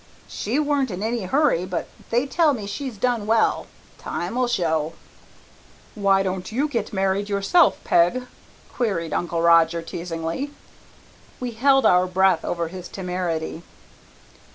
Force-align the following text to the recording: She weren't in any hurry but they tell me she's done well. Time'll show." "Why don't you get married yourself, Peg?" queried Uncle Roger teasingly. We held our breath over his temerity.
She 0.27 0.57
weren't 0.57 0.89
in 0.89 1.03
any 1.03 1.25
hurry 1.25 1.63
but 1.63 1.87
they 2.09 2.25
tell 2.25 2.53
me 2.55 2.65
she's 2.65 2.97
done 2.97 3.27
well. 3.27 3.67
Time'll 3.99 4.47
show." 4.47 4.93
"Why 5.93 6.23
don't 6.23 6.51
you 6.51 6.67
get 6.67 6.91
married 6.91 7.29
yourself, 7.29 7.77
Peg?" 7.83 8.25
queried 8.73 9.13
Uncle 9.13 9.43
Roger 9.43 9.83
teasingly. 9.83 10.49
We 11.39 11.51
held 11.51 11.85
our 11.85 12.07
breath 12.07 12.43
over 12.43 12.69
his 12.69 12.87
temerity. 12.87 13.61